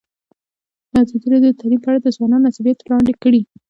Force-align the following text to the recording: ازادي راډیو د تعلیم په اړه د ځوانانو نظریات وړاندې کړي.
ازادي 1.01 1.27
راډیو 1.33 1.51
د 1.53 1.57
تعلیم 1.59 1.79
په 1.83 1.89
اړه 1.91 1.99
د 2.01 2.07
ځوانانو 2.15 2.45
نظریات 2.47 2.79
وړاندې 2.81 3.13
کړي. 3.21 3.41